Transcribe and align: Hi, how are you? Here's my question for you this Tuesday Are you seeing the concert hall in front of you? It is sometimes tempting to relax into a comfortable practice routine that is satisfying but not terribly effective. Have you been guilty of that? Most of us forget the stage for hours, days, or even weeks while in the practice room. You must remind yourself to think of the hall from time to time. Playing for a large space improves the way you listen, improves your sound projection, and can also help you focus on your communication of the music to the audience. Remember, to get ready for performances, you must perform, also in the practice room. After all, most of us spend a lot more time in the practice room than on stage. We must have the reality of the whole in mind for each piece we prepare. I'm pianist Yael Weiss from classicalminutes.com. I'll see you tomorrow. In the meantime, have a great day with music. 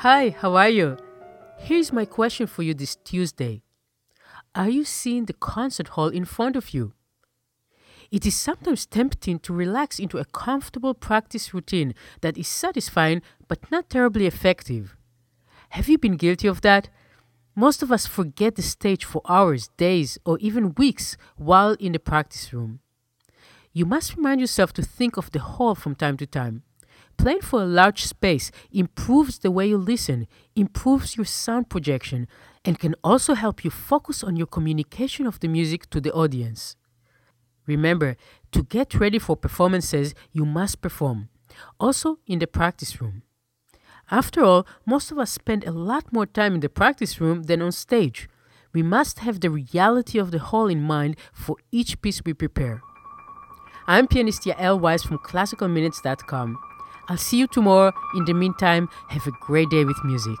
Hi, 0.00 0.28
how 0.28 0.56
are 0.56 0.68
you? 0.68 0.98
Here's 1.56 1.90
my 1.90 2.04
question 2.04 2.46
for 2.46 2.62
you 2.62 2.74
this 2.74 2.96
Tuesday 2.96 3.62
Are 4.54 4.68
you 4.68 4.84
seeing 4.84 5.24
the 5.24 5.32
concert 5.32 5.88
hall 5.88 6.08
in 6.08 6.26
front 6.26 6.54
of 6.54 6.74
you? 6.74 6.92
It 8.10 8.26
is 8.26 8.36
sometimes 8.36 8.84
tempting 8.84 9.38
to 9.38 9.54
relax 9.54 9.98
into 9.98 10.18
a 10.18 10.26
comfortable 10.26 10.92
practice 10.92 11.54
routine 11.54 11.94
that 12.20 12.36
is 12.36 12.46
satisfying 12.46 13.22
but 13.48 13.70
not 13.70 13.88
terribly 13.88 14.26
effective. 14.26 14.98
Have 15.70 15.88
you 15.88 15.96
been 15.96 16.18
guilty 16.18 16.46
of 16.46 16.60
that? 16.60 16.90
Most 17.54 17.82
of 17.82 17.90
us 17.90 18.06
forget 18.06 18.56
the 18.56 18.62
stage 18.62 19.02
for 19.02 19.22
hours, 19.26 19.68
days, 19.78 20.18
or 20.26 20.36
even 20.40 20.74
weeks 20.74 21.16
while 21.36 21.72
in 21.80 21.92
the 21.92 21.98
practice 21.98 22.52
room. 22.52 22.80
You 23.72 23.86
must 23.86 24.14
remind 24.14 24.42
yourself 24.42 24.74
to 24.74 24.82
think 24.82 25.16
of 25.16 25.32
the 25.32 25.40
hall 25.40 25.74
from 25.74 25.94
time 25.94 26.18
to 26.18 26.26
time. 26.26 26.64
Playing 27.16 27.40
for 27.40 27.62
a 27.62 27.66
large 27.66 28.04
space 28.04 28.50
improves 28.70 29.38
the 29.38 29.50
way 29.50 29.68
you 29.68 29.78
listen, 29.78 30.26
improves 30.54 31.16
your 31.16 31.24
sound 31.24 31.68
projection, 31.68 32.28
and 32.64 32.78
can 32.78 32.94
also 33.02 33.34
help 33.34 33.64
you 33.64 33.70
focus 33.70 34.22
on 34.22 34.36
your 34.36 34.46
communication 34.46 35.26
of 35.26 35.40
the 35.40 35.48
music 35.48 35.88
to 35.90 36.00
the 36.00 36.12
audience. 36.12 36.76
Remember, 37.66 38.16
to 38.52 38.62
get 38.62 38.94
ready 38.94 39.18
for 39.18 39.36
performances, 39.36 40.14
you 40.32 40.44
must 40.44 40.80
perform, 40.80 41.28
also 41.80 42.18
in 42.26 42.38
the 42.38 42.46
practice 42.46 43.00
room. 43.00 43.22
After 44.10 44.44
all, 44.44 44.66
most 44.84 45.10
of 45.10 45.18
us 45.18 45.32
spend 45.32 45.64
a 45.64 45.72
lot 45.72 46.12
more 46.12 46.26
time 46.26 46.54
in 46.54 46.60
the 46.60 46.68
practice 46.68 47.20
room 47.20 47.44
than 47.44 47.60
on 47.60 47.72
stage. 47.72 48.28
We 48.72 48.82
must 48.82 49.20
have 49.20 49.40
the 49.40 49.50
reality 49.50 50.18
of 50.18 50.30
the 50.30 50.38
whole 50.38 50.68
in 50.68 50.82
mind 50.82 51.16
for 51.32 51.56
each 51.72 52.00
piece 52.02 52.22
we 52.24 52.34
prepare. 52.34 52.82
I'm 53.88 54.06
pianist 54.06 54.42
Yael 54.42 54.78
Weiss 54.78 55.02
from 55.02 55.18
classicalminutes.com. 55.18 56.58
I'll 57.08 57.16
see 57.16 57.38
you 57.38 57.46
tomorrow. 57.46 57.92
In 58.14 58.24
the 58.24 58.34
meantime, 58.34 58.88
have 59.08 59.26
a 59.26 59.32
great 59.32 59.70
day 59.70 59.84
with 59.84 60.02
music. 60.04 60.38